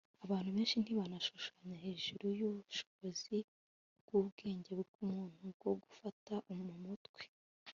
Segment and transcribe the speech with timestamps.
[0.25, 3.37] Abantu benshi ntibanashushanya hejuru yubushobozi
[4.01, 7.21] bwubwenge bwa muntu bwo gufata mumutwe